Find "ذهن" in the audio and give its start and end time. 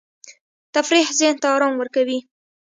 1.19-1.35